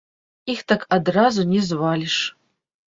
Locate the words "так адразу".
0.73-1.47